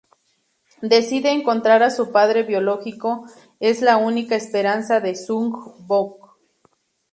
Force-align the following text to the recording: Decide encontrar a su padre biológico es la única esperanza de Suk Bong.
Decide 0.81 1.29
encontrar 1.29 1.83
a 1.83 1.91
su 1.91 2.11
padre 2.11 2.41
biológico 2.41 3.27
es 3.59 3.83
la 3.83 3.97
única 3.97 4.35
esperanza 4.35 4.99
de 4.99 5.15
Suk 5.15 5.75
Bong. 5.81 6.15